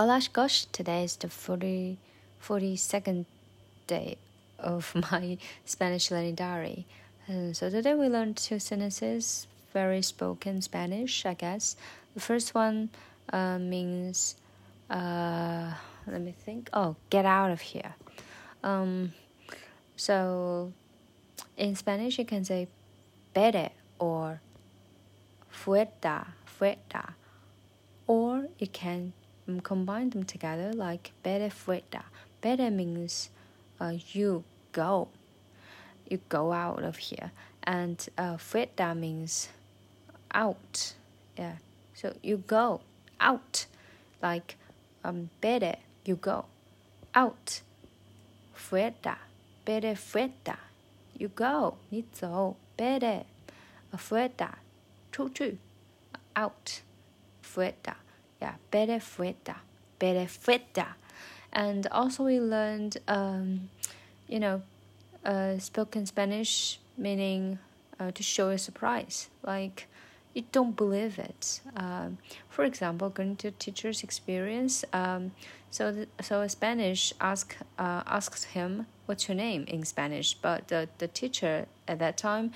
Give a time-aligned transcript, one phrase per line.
[0.00, 1.98] Hola, gosh, today is the 40,
[2.40, 3.24] 42nd
[3.88, 4.16] day
[4.56, 6.86] of my Spanish learning diary.
[7.26, 11.74] And so today we learned two sentences, very spoken Spanish, I guess.
[12.14, 12.90] The first one
[13.32, 14.36] uh, means,
[14.88, 15.72] uh,
[16.06, 17.96] let me think, oh, get out of here.
[18.62, 19.14] Um,
[19.96, 20.72] so
[21.56, 22.68] in Spanish, you can say
[23.34, 24.40] vete or
[25.52, 27.14] fuera, fuera,
[28.06, 29.12] or you can
[29.48, 32.04] um, combine them together like vete fuera.
[32.42, 33.30] Vete means
[33.80, 35.08] uh, you go,
[36.08, 37.32] you go out of here,
[37.64, 39.48] and uh, fuera means
[40.32, 40.94] out.
[41.36, 41.56] Yeah,
[41.94, 42.80] so you go
[43.20, 43.66] out,
[44.22, 44.56] like
[45.04, 45.30] um,
[46.04, 46.44] you go
[47.14, 47.62] out,
[48.54, 49.16] fuera,
[49.64, 50.56] Vete fuera,
[51.18, 53.24] you go, 你走，bere,
[53.96, 54.54] fuera,
[56.34, 56.82] out
[57.42, 57.96] fuera
[58.40, 60.86] yeah, vete fuera.
[61.52, 63.70] And also we learned, um,
[64.28, 64.62] you know,
[65.24, 67.58] uh, spoken Spanish meaning
[67.98, 69.86] uh, to show a surprise, like
[70.34, 71.60] you don't believe it.
[71.76, 72.18] Um,
[72.48, 75.32] for example, going to teacher's experience, um,
[75.70, 80.68] so the, so a Spanish ask uh, asks him what's your name in Spanish, but
[80.68, 82.52] the the teacher at that time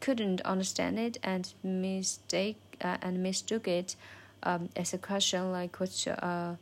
[0.00, 3.96] couldn't understand it and mistake uh, and mistook it
[4.43, 6.55] um, as a question like what's your, uh,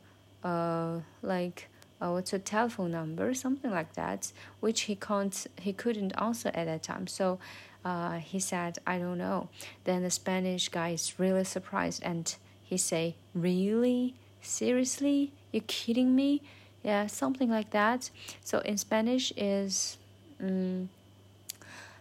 [0.44, 1.68] uh, like
[2.00, 6.66] uh, what's your telephone number, something like that, which he can't, he couldn't answer at
[6.66, 7.06] that time.
[7.06, 7.38] So
[7.84, 9.48] uh, he said, I don't know.
[9.84, 16.42] Then the Spanish guy is really surprised and he say, really, seriously, you kidding me?
[16.84, 18.10] Yeah, something like that.
[18.44, 19.98] So in Spanish is,
[20.40, 20.88] um,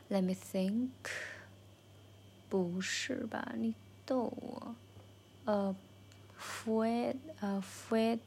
[0.09, 0.89] let me think.
[2.49, 3.53] 不是吧？
[3.57, 3.73] 你
[4.05, 4.75] 逗我。
[5.46, 5.72] Uh,
[6.36, 8.18] fue, uh, fue,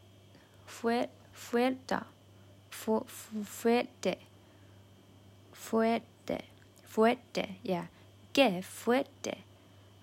[0.65, 1.09] fue,
[2.69, 3.05] fu,
[3.43, 4.17] fuerte,
[5.53, 6.41] fuerte,
[6.87, 7.87] fuerte, yeah,
[8.33, 9.37] que fuerte.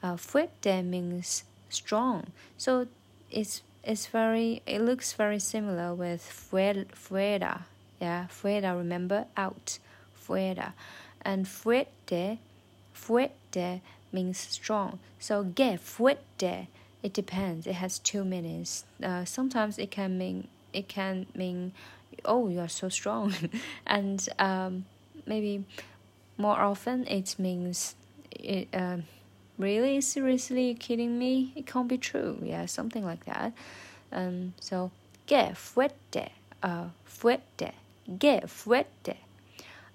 [0.02, 2.26] Uh, fuerte means strong,
[2.56, 2.88] so
[3.30, 7.62] it's it's very it looks very similar with fuera,
[8.00, 8.76] yeah, fuera.
[8.76, 9.78] Remember out,
[10.14, 10.72] fuera,
[11.24, 12.38] and fuerte,
[12.92, 14.98] fuerte means strong.
[15.20, 16.66] So que fuerte
[17.02, 17.66] it depends.
[17.66, 18.84] It has two meanings.
[19.02, 21.72] Uh, sometimes it can mean it can mean,
[22.24, 23.34] oh, you are so strong,
[23.86, 24.84] and um,
[25.26, 25.64] maybe
[26.38, 27.94] more often it means,
[28.30, 28.98] it, uh,
[29.58, 31.52] really seriously you kidding me?
[31.54, 32.38] It can't be true.
[32.42, 33.52] Yeah, something like that.
[34.10, 34.90] Um, so
[35.26, 36.30] que fuerte,
[36.62, 37.72] uh, fuerte,
[38.18, 39.16] que fuerte,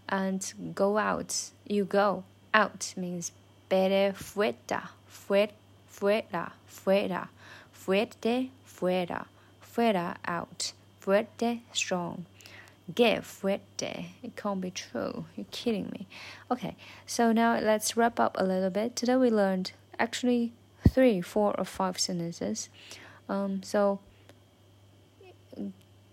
[0.08, 1.52] and go out.
[1.66, 3.32] You go out means
[3.70, 5.54] vete fuerte, fuerte
[5.98, 7.30] fuera, fuera,
[7.72, 9.26] fuerte, fuera,
[9.62, 12.26] fuera, out, fuerte, strong.
[12.96, 14.06] Que fuerte.
[14.24, 15.26] It can't be true.
[15.36, 16.08] You're kidding me.
[16.50, 16.76] Okay,
[17.06, 18.96] so now let's wrap up a little bit.
[18.96, 20.54] Today we learned actually
[20.88, 22.70] three, four, or five sentences.
[23.28, 24.00] Um, so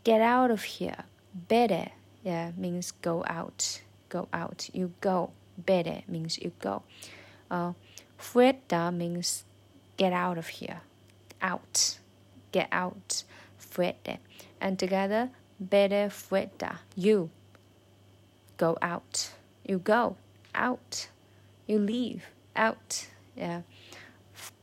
[0.03, 1.05] get out of here.
[1.49, 1.93] Vete,
[2.25, 3.83] yeah, means go out.
[4.09, 4.69] Go out.
[4.73, 5.31] You go.
[5.65, 6.83] Vete means you go.
[7.51, 7.75] Uh,
[8.19, 9.45] fuera means
[9.97, 10.81] get out of here.
[11.41, 11.99] Out.
[12.53, 13.25] Get out.
[13.59, 14.19] Fuerte.
[14.61, 16.79] And together, vete fuerte.
[16.97, 17.31] You
[18.57, 19.33] go out.
[19.65, 20.17] You go
[20.55, 21.09] out.
[21.67, 22.25] You leave
[22.57, 23.07] out.
[23.37, 23.63] Yeah.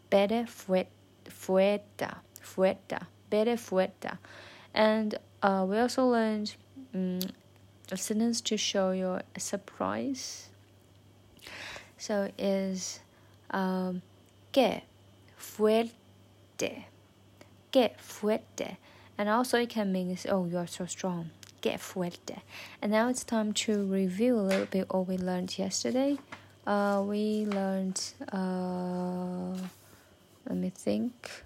[0.09, 0.87] Vete fuerte.
[1.29, 3.07] Fuerte.
[3.29, 4.17] Vete fuerte.
[4.73, 6.55] And uh, we also learned
[6.93, 7.19] um,
[7.91, 10.49] a sentence to show your surprise.
[11.97, 12.99] So is
[13.51, 14.01] um,
[14.51, 14.81] que
[15.41, 16.85] fuerte.
[17.71, 18.77] Que fuerte.
[19.17, 21.31] And also it can mean, oh, you are so strong.
[21.61, 22.41] Que fuerte.
[22.81, 26.17] And now it's time to review a little bit what we learned yesterday.
[26.65, 27.99] Uh, we learned,
[28.31, 29.57] uh,
[30.47, 31.43] let me think.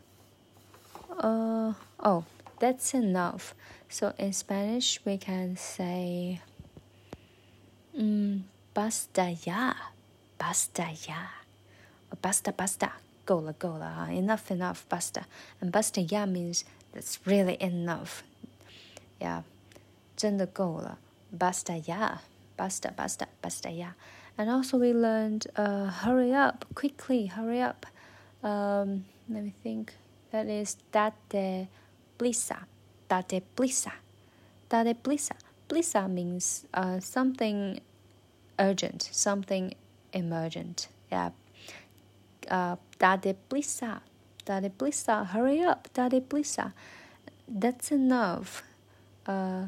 [1.18, 2.26] Uh, oh,
[2.60, 3.56] that's enough.
[3.90, 6.42] So in Spanish, we can say,
[7.98, 8.42] mm,
[8.74, 9.74] basta ya,
[10.38, 11.32] basta ya,
[12.22, 12.92] basta basta
[13.25, 15.25] 够了够了啊，enough enough basta.
[15.61, 18.23] And basta ya means that's really enough.
[19.19, 19.43] Yeah,
[20.17, 20.99] 真的够了，
[21.37, 22.19] basta ya,
[22.57, 23.95] basta basta basta ya.
[24.37, 27.87] And also we learned uh, hurry up, quickly, hurry up.
[28.43, 29.95] Um, let me think.
[30.33, 31.69] That is date
[32.17, 32.65] blisa,
[33.09, 33.93] date blisa,
[34.69, 35.35] date blisa.
[35.69, 37.81] Blisa means uh, something
[38.59, 39.75] urgent, something
[40.13, 40.89] emergent.
[41.11, 41.31] Yeah,
[42.49, 44.02] uh, Dade Blissa,
[44.46, 46.74] Dade Blissa, hurry up, Dade Blissa.
[47.48, 48.64] that's enough.
[49.26, 49.68] Uh,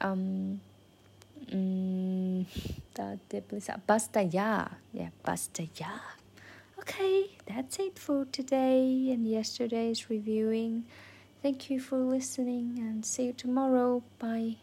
[0.00, 0.60] um,
[1.50, 2.46] mm,
[3.86, 4.68] basta ya.
[4.92, 5.92] Yeah, basta ya.
[6.78, 10.84] Okay, that's it for today and yesterday's reviewing.
[11.42, 14.02] Thank you for listening and see you tomorrow.
[14.18, 14.56] Bye.